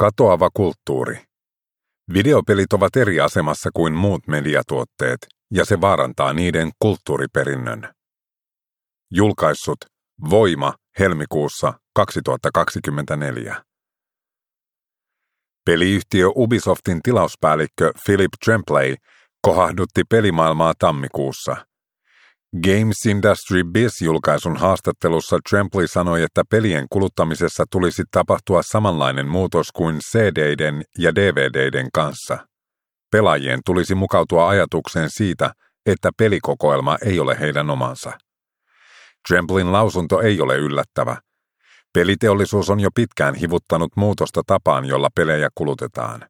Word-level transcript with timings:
Katoava 0.00 0.48
kulttuuri. 0.54 1.24
Videopelit 2.14 2.72
ovat 2.72 2.96
eri 2.96 3.20
asemassa 3.20 3.70
kuin 3.74 3.92
muut 3.92 4.26
mediatuotteet, 4.26 5.18
ja 5.54 5.64
se 5.64 5.80
vaarantaa 5.80 6.32
niiden 6.32 6.70
kulttuuriperinnön. 6.78 7.94
Julkaissut 9.10 9.78
Voima 10.30 10.74
helmikuussa 10.98 11.72
2024. 11.94 13.62
Peliyhtiö 15.66 16.26
Ubisoftin 16.36 17.02
tilauspäällikkö 17.02 17.92
Philip 18.04 18.32
Tremblay 18.44 18.94
kohahdutti 19.42 20.02
pelimaailmaa 20.10 20.74
tammikuussa– 20.78 21.56
Games 22.58 23.06
Industry 23.06 23.64
Biz-julkaisun 23.64 24.56
haastattelussa 24.56 25.38
Tremblay 25.50 25.86
sanoi, 25.86 26.22
että 26.22 26.42
pelien 26.50 26.86
kuluttamisessa 26.90 27.64
tulisi 27.70 28.02
tapahtua 28.10 28.62
samanlainen 28.62 29.28
muutos 29.28 29.72
kuin 29.72 29.98
CD-den 29.98 30.82
ja 30.98 31.14
DVDden 31.14 31.88
kanssa. 31.92 32.38
Pelaajien 33.12 33.60
tulisi 33.66 33.94
mukautua 33.94 34.48
ajatukseen 34.48 35.10
siitä, 35.10 35.52
että 35.86 36.10
pelikokoelma 36.16 36.98
ei 37.04 37.20
ole 37.20 37.40
heidän 37.40 37.70
omansa. 37.70 38.12
Tremblayn 39.28 39.72
lausunto 39.72 40.20
ei 40.20 40.40
ole 40.40 40.56
yllättävä. 40.56 41.16
Peliteollisuus 41.94 42.70
on 42.70 42.80
jo 42.80 42.88
pitkään 42.94 43.34
hivuttanut 43.34 43.96
muutosta 43.96 44.42
tapaan, 44.46 44.84
jolla 44.84 45.08
pelejä 45.14 45.48
kulutetaan. 45.54 46.26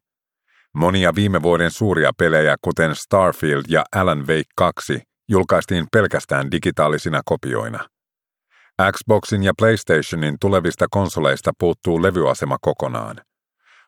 Monia 0.73 1.15
viime 1.15 1.41
vuoden 1.41 1.71
suuria 1.71 2.11
pelejä, 2.17 2.55
kuten 2.61 2.95
Starfield 2.95 3.63
ja 3.67 3.83
Alan 3.95 4.19
Wake 4.19 4.51
2, 4.55 5.10
julkaistiin 5.31 5.85
pelkästään 5.91 6.51
digitaalisina 6.51 7.21
kopioina. 7.25 7.87
Xboxin 8.91 9.43
ja 9.43 9.53
PlayStationin 9.59 10.35
tulevista 10.41 10.85
konsoleista 10.91 11.51
puuttuu 11.59 12.03
levyasema 12.03 12.57
kokonaan. 12.61 13.15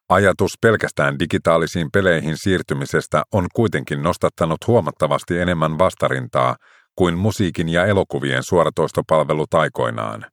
Ajatus 0.10 0.54
pelkästään 0.62 1.20
digitaalisiin 1.20 1.90
peleihin 1.94 2.38
siirtymisestä 2.38 3.24
on 3.34 3.48
kuitenkin 3.56 4.04
nostattanut 4.04 4.68
huomattavasti 4.68 5.40
enemmän 5.40 5.80
vastarintaa 5.80 6.56
kuin 6.96 7.18
musiikin 7.18 7.70
ja 7.70 7.86
elokuvien 7.86 8.44
suoratoistopalvelut 8.44 9.54
aikoinaan. 9.54 10.26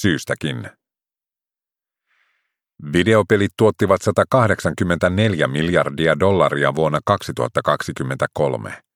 Syystäkin. 0.00 0.70
Videopelit 2.92 3.50
tuottivat 3.58 4.02
184 4.02 5.48
miljardia 5.48 6.20
dollaria 6.20 6.74
vuonna 6.74 7.00
2023. 7.06 8.89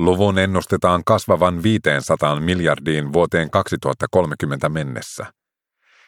Luvun 0.00 0.38
ennustetaan 0.38 1.02
kasvavan 1.06 1.62
500 1.62 2.40
miljardiin 2.40 3.12
vuoteen 3.12 3.50
2030 3.50 4.68
mennessä. 4.68 5.26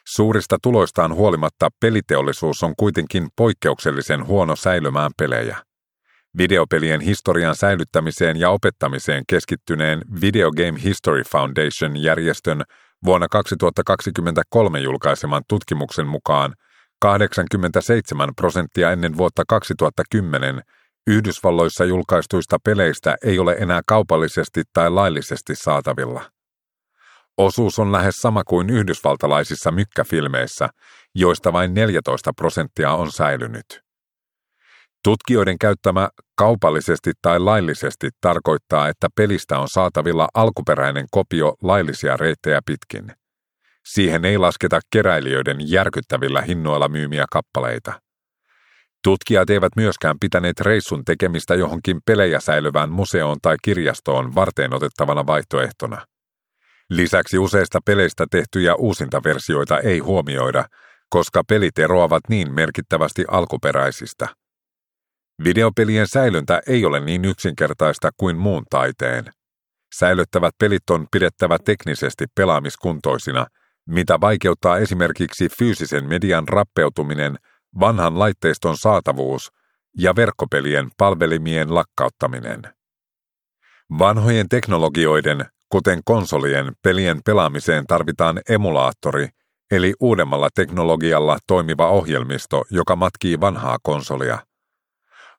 Suurista 0.07 0.57
tuloistaan 0.63 1.13
huolimatta 1.13 1.69
peliteollisuus 1.79 2.63
on 2.63 2.73
kuitenkin 2.77 3.27
poikkeuksellisen 3.35 4.27
huono 4.27 4.55
säilymään 4.55 5.11
pelejä. 5.17 5.57
Videopelien 6.37 7.01
historian 7.01 7.55
säilyttämiseen 7.55 8.39
ja 8.39 8.49
opettamiseen 8.49 9.23
keskittyneen 9.27 10.01
Video 10.21 10.51
Game 10.51 10.83
History 10.83 11.23
Foundation 11.23 11.97
järjestön 11.97 12.63
vuonna 13.05 13.27
2023 13.31 14.79
julkaiseman 14.79 15.43
tutkimuksen 15.49 16.07
mukaan 16.07 16.53
87 17.01 18.29
prosenttia 18.35 18.91
ennen 18.91 19.17
vuotta 19.17 19.43
2010 19.47 20.61
Yhdysvalloissa 21.07 21.85
julkaistuista 21.85 22.57
peleistä 22.63 23.15
ei 23.23 23.39
ole 23.39 23.55
enää 23.59 23.81
kaupallisesti 23.87 24.63
tai 24.73 24.89
laillisesti 24.89 25.55
saatavilla. 25.55 26.31
Osuus 27.37 27.79
on 27.79 27.91
lähes 27.91 28.15
sama 28.15 28.43
kuin 28.43 28.69
yhdysvaltalaisissa 28.69 29.71
mykkäfilmeissä, 29.71 30.69
joista 31.15 31.53
vain 31.53 31.73
14 31.73 32.31
prosenttia 32.33 32.91
on 32.91 33.11
säilynyt. 33.11 33.65
Tutkijoiden 35.03 35.59
käyttämä 35.59 36.09
kaupallisesti 36.35 37.11
tai 37.21 37.39
laillisesti 37.39 38.09
tarkoittaa, 38.21 38.87
että 38.87 39.07
pelistä 39.15 39.59
on 39.59 39.69
saatavilla 39.69 40.27
alkuperäinen 40.33 41.05
kopio 41.11 41.55
laillisia 41.61 42.17
reittejä 42.17 42.61
pitkin. 42.65 43.15
Siihen 43.85 44.25
ei 44.25 44.37
lasketa 44.37 44.79
keräilijöiden 44.91 45.57
järkyttävillä 45.71 46.41
hinnoilla 46.41 46.87
myymiä 46.87 47.25
kappaleita. 47.31 48.02
Tutkijat 49.03 49.49
eivät 49.49 49.75
myöskään 49.75 50.19
pitäneet 50.19 50.59
reissun 50.59 51.05
tekemistä 51.05 51.55
johonkin 51.55 51.99
pelejä 52.05 52.39
säilyvään 52.39 52.91
museoon 52.91 53.37
tai 53.41 53.55
kirjastoon 53.61 54.35
varten 54.35 54.73
otettavana 54.73 55.27
vaihtoehtona. 55.27 56.05
Lisäksi 56.89 57.37
useista 57.37 57.79
peleistä 57.85 58.25
tehtyjä 58.31 58.75
uusintaversioita 58.75 59.79
ei 59.79 59.99
huomioida, 59.99 60.65
koska 61.09 61.43
pelit 61.47 61.79
eroavat 61.79 62.23
niin 62.29 62.53
merkittävästi 62.53 63.25
alkuperäisistä. 63.27 64.27
Videopelien 65.43 66.07
säilyntä 66.07 66.61
ei 66.67 66.85
ole 66.85 66.99
niin 66.99 67.25
yksinkertaista 67.25 68.09
kuin 68.17 68.37
muun 68.37 68.63
taiteen. 68.69 69.25
Säilyttävät 69.95 70.53
pelit 70.59 70.89
on 70.89 71.07
pidettävä 71.11 71.57
teknisesti 71.65 72.25
pelaamiskuntoisina, 72.35 73.47
mitä 73.89 74.21
vaikeuttaa 74.21 74.77
esimerkiksi 74.77 75.49
fyysisen 75.57 76.09
median 76.09 76.47
rappeutuminen– 76.47 77.37
vanhan 77.79 78.19
laitteiston 78.19 78.77
saatavuus 78.77 79.51
ja 79.97 80.15
verkkopelien 80.15 80.89
palvelimien 80.97 81.75
lakkauttaminen. 81.75 82.61
Vanhojen 83.99 84.49
teknologioiden, 84.49 85.45
kuten 85.69 86.01
konsolien 86.05 86.73
pelien 86.81 87.21
pelaamiseen 87.25 87.87
tarvitaan 87.87 88.41
emulaattori, 88.49 89.27
eli 89.71 89.93
uudemmalla 89.99 90.49
teknologialla 90.55 91.37
toimiva 91.47 91.87
ohjelmisto, 91.87 92.63
joka 92.69 92.95
matkii 92.95 93.41
vanhaa 93.41 93.77
konsolia. 93.83 94.39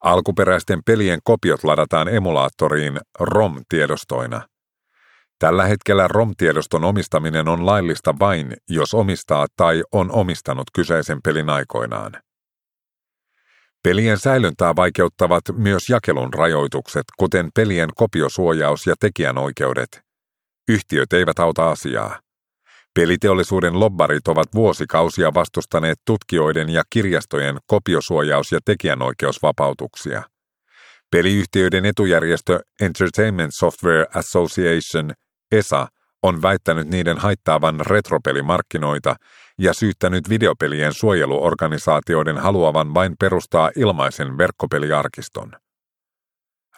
Alkuperäisten 0.00 0.80
pelien 0.86 1.20
kopiot 1.24 1.64
ladataan 1.64 2.08
emulaattoriin 2.08 3.00
ROM-tiedostoina. 3.20 4.53
Tällä 5.38 5.64
hetkellä 5.64 6.08
ROM-tiedoston 6.08 6.84
omistaminen 6.84 7.48
on 7.48 7.66
laillista 7.66 8.14
vain, 8.18 8.56
jos 8.68 8.94
omistaa 8.94 9.46
tai 9.56 9.82
on 9.92 10.10
omistanut 10.12 10.66
kyseisen 10.74 11.18
pelin 11.24 11.50
aikoinaan. 11.50 12.12
Pelien 13.82 14.18
säilyntää 14.18 14.76
vaikeuttavat 14.76 15.44
myös 15.56 15.88
jakelun 15.88 16.34
rajoitukset, 16.34 17.04
kuten 17.18 17.50
pelien 17.54 17.88
kopiosuojaus 17.94 18.86
ja 18.86 18.94
tekijänoikeudet. 19.00 20.00
Yhtiöt 20.68 21.12
eivät 21.12 21.38
auta 21.38 21.70
asiaa. 21.70 22.20
Peliteollisuuden 22.94 23.80
lobbarit 23.80 24.28
ovat 24.28 24.48
vuosikausia 24.54 25.34
vastustaneet 25.34 25.98
tutkijoiden 26.06 26.68
ja 26.68 26.82
kirjastojen 26.90 27.58
kopiosuojaus- 27.66 28.52
ja 28.52 28.58
tekijänoikeusvapautuksia. 28.64 30.22
Peliyhtiöiden 31.10 31.84
etujärjestö 31.84 32.60
Entertainment 32.80 33.54
Software 33.54 34.06
Association, 34.14 35.12
ESA, 35.58 35.86
on 36.22 36.42
väittänyt 36.42 36.88
niiden 36.88 37.18
haittaavan 37.18 37.80
retropelimarkkinoita 37.80 39.16
ja 39.58 39.72
syyttänyt 39.72 40.28
videopelien 40.28 40.92
suojeluorganisaatioiden 40.92 42.38
haluavan 42.38 42.94
vain 42.94 43.14
perustaa 43.20 43.70
ilmaisen 43.76 44.38
verkkopeliarkiston. 44.38 45.52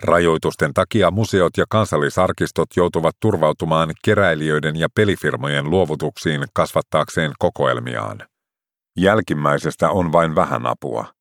Rajoitusten 0.02 0.74
takia 0.74 1.10
museot 1.10 1.56
ja 1.56 1.64
kansallisarkistot 1.68 2.68
joutuvat 2.76 3.16
turvautumaan 3.20 3.92
keräilijöiden 4.04 4.76
ja 4.76 4.88
pelifirmojen 4.94 5.70
luovutuksiin 5.70 6.44
kasvattaakseen 6.54 7.32
kokoelmiaan. 7.38 8.18
Jälkimmäisestä 8.96 9.90
on 9.90 10.12
vain 10.12 10.34
vähän 10.34 10.66
apua. 10.66 11.15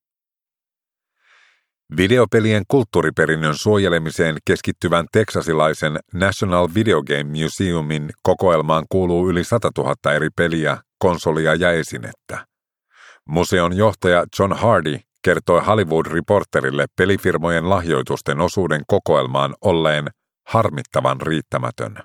Videopelien 1.96 2.62
kulttuuriperinnön 2.68 3.54
suojelemiseen 3.54 4.36
keskittyvän 4.44 5.06
teksasilaisen 5.12 5.98
National 6.14 6.68
Video 6.74 7.02
Game 7.02 7.24
Museumin 7.24 8.10
kokoelmaan 8.22 8.84
kuuluu 8.88 9.30
yli 9.30 9.44
100 9.44 9.70
000 9.78 10.14
eri 10.14 10.28
peliä, 10.36 10.78
konsolia 10.98 11.54
ja 11.54 11.72
esinettä. 11.72 12.46
Museon 13.28 13.76
johtaja 13.76 14.24
John 14.38 14.52
Hardy 14.52 14.98
kertoi 15.22 15.64
Hollywood 15.64 16.06
Reporterille 16.06 16.86
pelifirmojen 16.96 17.70
lahjoitusten 17.70 18.40
osuuden 18.40 18.82
kokoelmaan 18.86 19.54
olleen 19.60 20.10
harmittavan 20.46 21.20
riittämätön. 21.20 21.96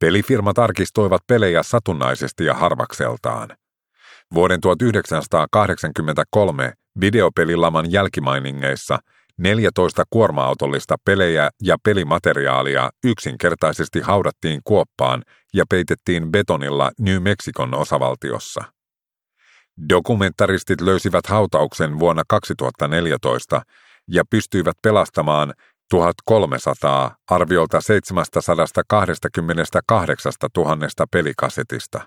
Pelifirmat 0.00 0.58
arkistoivat 0.58 1.22
pelejä 1.26 1.62
satunnaisesti 1.62 2.44
ja 2.44 2.54
harvakseltaan. 2.54 3.48
Vuoden 4.34 4.60
1983 4.60 6.72
videopelilaman 7.00 7.92
jälkimainingeissa 7.92 8.98
14 9.38 10.04
kuorma-autollista 10.10 10.96
pelejä 11.04 11.50
ja 11.62 11.76
pelimateriaalia 11.84 12.90
yksinkertaisesti 13.04 14.00
haudattiin 14.00 14.60
kuoppaan 14.64 15.22
ja 15.54 15.64
peitettiin 15.70 16.32
betonilla 16.32 16.90
New 17.00 17.22
Mexicon 17.22 17.74
osavaltiossa. 17.74 18.64
Dokumentaristit 19.88 20.80
löysivät 20.80 21.26
hautauksen 21.26 21.98
vuonna 21.98 22.22
2014 22.28 23.62
ja 24.08 24.24
pystyivät 24.30 24.76
pelastamaan 24.82 25.54
1300 25.90 27.16
arviolta 27.30 27.80
728 27.80 30.32
000 30.56 30.76
pelikasetista. 31.12 32.00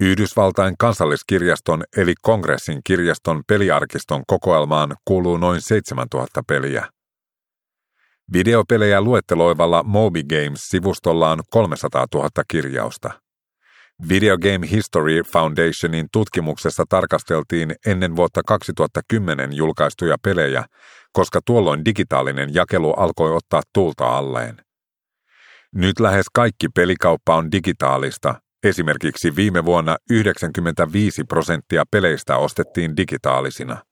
Yhdysvaltain 0.00 0.74
kansalliskirjaston 0.78 1.84
eli 1.96 2.14
kongressin 2.22 2.80
kirjaston 2.84 3.42
peliarkiston 3.48 4.22
kokoelmaan 4.26 4.96
kuuluu 5.04 5.36
noin 5.36 5.60
7000 5.60 6.42
peliä. 6.48 6.88
Videopelejä 8.32 9.00
luetteloivalla 9.00 9.82
Moby 9.82 10.22
Games-sivustolla 10.22 11.30
on 11.30 11.40
300 11.50 12.06
000 12.14 12.28
kirjausta. 12.48 13.10
Video 14.08 14.38
Game 14.38 14.70
History 14.70 15.22
Foundationin 15.22 16.06
tutkimuksessa 16.12 16.84
tarkasteltiin 16.88 17.74
ennen 17.86 18.16
vuotta 18.16 18.40
2010 18.46 19.52
julkaistuja 19.52 20.16
pelejä, 20.24 20.64
koska 21.12 21.40
tuolloin 21.46 21.84
digitaalinen 21.84 22.54
jakelu 22.54 22.92
alkoi 22.92 23.36
ottaa 23.36 23.62
tulta 23.74 24.16
alleen. 24.18 24.56
Nyt 25.74 26.00
lähes 26.00 26.26
kaikki 26.34 26.68
pelikauppa 26.68 27.36
on 27.36 27.52
digitaalista, 27.52 28.34
Esimerkiksi 28.62 29.36
viime 29.36 29.64
vuonna 29.64 29.96
95 30.10 31.24
prosenttia 31.24 31.84
peleistä 31.90 32.36
ostettiin 32.36 32.96
digitaalisina. 32.96 33.82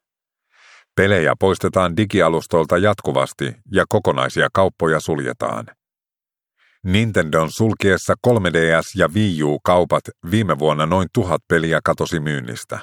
Pelejä 0.96 1.34
poistetaan 1.40 1.96
digialustolta 1.96 2.78
jatkuvasti 2.78 3.54
ja 3.72 3.84
kokonaisia 3.88 4.48
kauppoja 4.52 5.00
suljetaan. 5.00 5.66
Nintendon 6.84 7.50
sulkiessa 7.50 8.14
3DS 8.28 8.92
ja 8.96 9.08
Wii 9.14 9.42
U-kaupat 9.42 10.04
viime 10.30 10.58
vuonna 10.58 10.86
noin 10.86 11.08
tuhat 11.14 11.42
peliä 11.48 11.80
katosi 11.84 12.20
myynnistä. 12.20 12.78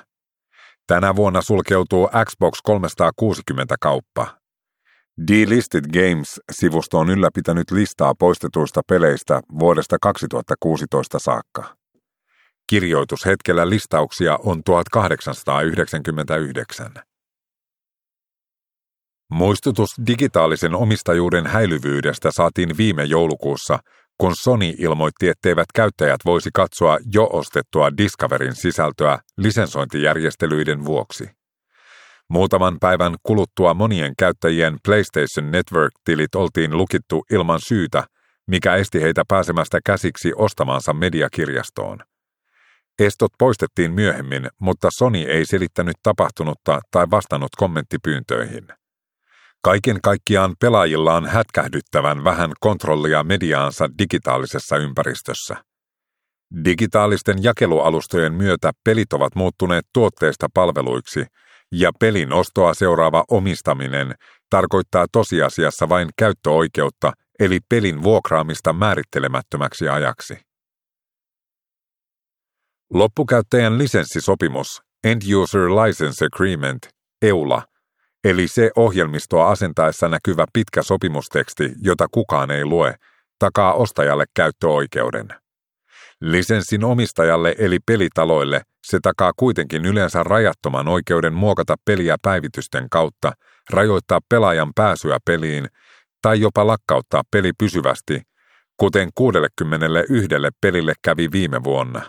Tänä 0.87 1.15
vuonna 1.15 1.41
sulkeutuu 1.41 2.09
Xbox 2.25 2.59
360 2.63 3.75
kauppa. 5.17 5.31
Delisted 5.31 5.83
Games-sivusto 5.93 6.99
on 6.99 7.09
ylläpitänyt 7.09 7.71
listaa 7.71 8.13
poistetuista 8.19 8.81
peleistä 8.89 9.41
vuodesta 9.59 9.97
2016 10.01 11.19
saakka. 11.19 11.75
Kirjoitushetkellä 12.69 13.69
listauksia 13.69 14.39
on 14.43 14.63
1899. 14.63 16.91
Muistutus 19.31 19.89
digitaalisen 20.07 20.75
omistajuuden 20.75 21.47
häilyvyydestä 21.47 22.31
saatiin 22.31 22.77
viime 22.77 23.03
joulukuussa, 23.03 23.79
kun 24.17 24.33
Sony 24.43 24.73
ilmoitti, 24.77 25.29
etteivät 25.29 25.65
käyttäjät 25.75 26.19
voisi 26.25 26.49
katsoa 26.53 26.97
jo 27.13 27.29
ostettua 27.33 27.97
Discoverin 27.97 28.55
sisältöä 28.55 29.19
lisensointijärjestelyiden 29.37 30.85
vuoksi. 30.85 31.36
Muutaman 32.29 32.77
päivän 32.79 33.15
kuluttua 33.23 33.73
monien 33.73 34.13
käyttäjien 34.17 34.77
PlayStation 34.85 35.51
Network-tilit 35.51 36.35
oltiin 36.35 36.77
lukittu 36.77 37.25
ilman 37.31 37.59
syytä, 37.67 38.03
mikä 38.47 38.75
esti 38.75 39.01
heitä 39.01 39.23
pääsemästä 39.27 39.79
käsiksi 39.85 40.31
ostamaansa 40.35 40.93
mediakirjastoon. 40.93 41.99
Estot 42.99 43.31
poistettiin 43.39 43.91
myöhemmin, 43.91 44.49
mutta 44.61 44.89
Sony 44.97 45.19
ei 45.19 45.45
selittänyt 45.45 45.95
tapahtunutta 46.03 46.79
tai 46.91 47.07
vastannut 47.11 47.55
kommenttipyyntöihin. 47.57 48.67
Kaiken 49.63 50.01
kaikkiaan 50.03 50.55
pelaajilla 50.59 51.15
on 51.15 51.25
hätkähdyttävän 51.25 52.23
vähän 52.23 52.51
kontrollia 52.59 53.23
mediaansa 53.23 53.89
digitaalisessa 53.99 54.77
ympäristössä. 54.77 55.55
Digitaalisten 56.65 57.43
jakelualustojen 57.43 58.33
myötä 58.33 58.71
pelit 58.83 59.13
ovat 59.13 59.35
muuttuneet 59.35 59.85
tuotteista 59.93 60.47
palveluiksi, 60.53 61.25
ja 61.71 61.91
pelin 61.99 62.33
ostoa 62.33 62.73
seuraava 62.73 63.23
omistaminen 63.31 64.15
tarkoittaa 64.49 65.05
tosiasiassa 65.11 65.89
vain 65.89 66.09
käyttöoikeutta, 66.17 67.13
eli 67.39 67.59
pelin 67.69 68.03
vuokraamista 68.03 68.73
määrittelemättömäksi 68.73 69.89
ajaksi. 69.89 70.37
Loppukäyttäjän 72.93 73.77
lisenssisopimus, 73.77 74.81
End 75.03 75.21
User 75.35 75.61
License 75.61 76.25
Agreement, 76.25 76.87
EULA, 77.21 77.63
eli 78.23 78.47
se 78.47 78.71
ohjelmistoa 78.75 79.49
asentaessa 79.49 80.07
näkyvä 80.09 80.45
pitkä 80.53 80.83
sopimusteksti, 80.83 81.71
jota 81.81 82.07
kukaan 82.11 82.51
ei 82.51 82.65
lue, 82.65 82.95
takaa 83.39 83.73
ostajalle 83.73 84.25
käyttöoikeuden. 84.35 85.27
Lisenssin 86.21 86.83
omistajalle 86.83 87.55
eli 87.57 87.79
pelitaloille 87.85 88.61
se 88.89 88.99
takaa 89.01 89.31
kuitenkin 89.37 89.85
yleensä 89.85 90.23
rajattoman 90.23 90.87
oikeuden 90.87 91.33
muokata 91.33 91.75
peliä 91.85 92.15
päivitysten 92.21 92.89
kautta, 92.89 93.31
rajoittaa 93.69 94.19
pelaajan 94.29 94.71
pääsyä 94.75 95.17
peliin 95.25 95.67
tai 96.21 96.41
jopa 96.41 96.67
lakkauttaa 96.67 97.23
peli 97.31 97.51
pysyvästi, 97.59 98.21
kuten 98.77 99.09
61 99.15 100.27
pelille 100.61 100.93
kävi 101.01 101.29
viime 101.31 101.63
vuonna. 101.63 102.01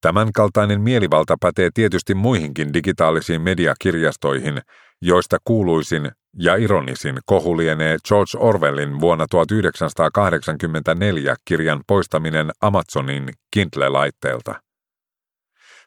Tämänkaltainen 0.00 0.80
mielivalta 0.80 1.36
pätee 1.40 1.70
tietysti 1.74 2.14
muihinkin 2.14 2.74
digitaalisiin 2.74 3.42
mediakirjastoihin, 3.42 4.60
joista 5.02 5.38
kuuluisin 5.44 6.10
ja 6.38 6.56
ironisin 6.56 7.18
kohu 7.26 7.56
lienee 7.56 7.96
George 8.08 8.38
Orwellin 8.38 9.00
vuonna 9.00 9.26
1984 9.30 11.36
kirjan 11.44 11.80
poistaminen 11.86 12.50
Amazonin 12.60 13.28
Kindle-laitteelta. 13.56 14.65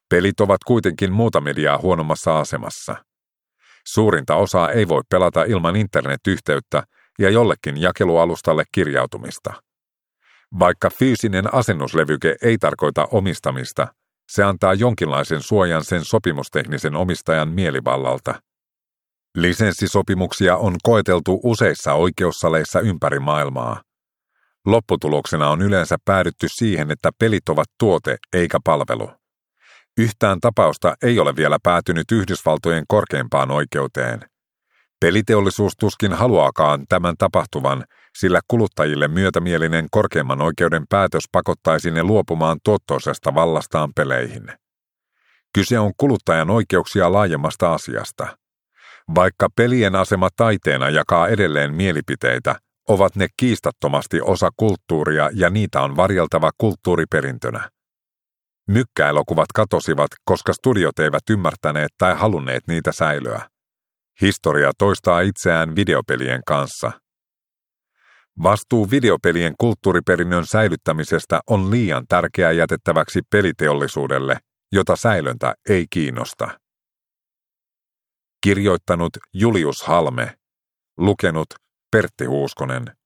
Pelit 0.10 0.40
ovat 0.40 0.64
kuitenkin 0.68 1.14
muuta 1.14 1.42
mediaa 1.42 1.78
huonommassa 1.78 2.40
asemassa. 2.40 2.96
Suurinta 3.88 4.36
osaa 4.36 4.70
ei 4.70 4.88
voi 4.88 5.02
pelata 5.10 5.44
ilman 5.44 5.76
internetyhteyttä 5.76 6.84
ja 7.20 7.30
jollekin 7.30 7.82
jakelualustalle 7.82 8.64
kirjautumista. 8.72 9.54
Vaikka 10.60 10.90
fyysinen 10.90 11.54
asennuslevyke 11.54 12.36
ei 12.42 12.58
tarkoita 12.58 13.08
omistamista, 13.12 13.88
se 14.30 14.44
antaa 14.44 14.74
jonkinlaisen 14.74 15.42
suojan 15.42 15.84
sen 15.84 16.06
sopimusteknisen 16.06 16.96
omistajan 16.96 17.50
mielivallalta. 17.50 18.42
Lisenssisopimuksia 19.36 20.58
on 20.58 20.76
koeteltu 20.84 21.40
useissa 21.44 21.94
oikeussaleissa 21.94 22.80
ympäri 22.80 23.20
maailmaa. 23.20 23.82
Lopputuloksena 24.66 25.50
on 25.50 25.62
yleensä 25.62 25.98
päädytty 26.06 26.48
siihen, 26.50 26.92
että 26.92 27.12
pelit 27.20 27.50
ovat 27.50 27.68
tuote 27.80 28.18
eikä 28.34 28.60
palvelu. 28.64 29.19
Yhtään 30.00 30.40
tapausta 30.40 30.96
ei 31.04 31.20
ole 31.20 31.36
vielä 31.36 31.58
päätynyt 31.64 32.12
Yhdysvaltojen 32.12 32.84
korkeimpaan 32.88 33.52
oikeuteen. 33.52 34.20
Peliteollisuus 35.00 35.74
tuskin 35.80 36.14
haluaakaan 36.14 36.86
tämän 36.90 37.16
tapahtuvan, 37.18 37.84
sillä 38.18 38.40
kuluttajille 38.48 39.08
myötämielinen 39.08 39.88
korkeimman 39.92 40.42
oikeuden 40.42 40.86
päätös 40.90 41.24
pakottaisi 41.32 41.92
ne 41.92 42.04
luopumaan 42.04 42.60
tuottoisesta 42.64 43.34
vallastaan 43.34 43.92
peleihin. 43.96 44.48
Kyse 45.54 45.80
on 45.80 45.92
kuluttajan 45.98 46.50
oikeuksia 46.50 47.14
laajemmasta 47.14 47.74
asiasta. 47.74 48.38
Vaikka 49.16 49.48
pelien 49.56 49.96
asema 49.96 50.30
taiteena 50.36 50.90
jakaa 50.90 51.28
edelleen 51.28 51.76
mielipiteitä, 51.76 52.56
ovat 52.88 53.16
ne 53.16 53.28
kiistattomasti 53.38 54.22
osa 54.22 54.50
kulttuuria 54.58 55.30
ja 55.34 55.50
niitä 55.50 55.82
on 55.82 55.96
varjeltava 55.96 56.52
kulttuuriperintönä. 56.58 57.70
Mykkäelokuvat 58.70 59.48
katosivat, 59.56 60.08
koska 60.26 60.54
studiot 60.54 61.00
eivät 61.00 61.30
ymmärtäneet 61.30 61.92
tai 61.98 62.16
halunneet 62.16 62.68
niitä 62.68 62.92
säilöä. 62.92 63.50
Historia 64.22 64.72
toistaa 64.78 65.22
itseään 65.22 65.76
videopelien 65.76 66.42
kanssa. 66.48 66.92
Vastuu 68.44 68.92
videopelien 68.92 69.54
kulttuuriperinnön 69.58 70.46
säilyttämisestä 70.46 71.40
on 71.50 71.72
liian 71.72 72.06
tärkeää 72.10 72.52
jätettäväksi 72.52 73.22
peliteollisuudelle, 73.32 74.38
jota 74.72 74.96
säilöntä 74.96 75.54
ei 75.70 75.86
kiinnosta. 75.90 76.60
Kirjoittanut 78.44 79.18
Julius 79.34 79.82
Halme. 79.82 80.36
Lukenut 80.98 81.48
Pertti 81.92 82.26
Huuskonen. 82.26 82.99